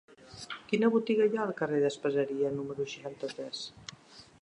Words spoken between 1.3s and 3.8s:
ha al carrer d'Espaseria número seixanta-tres?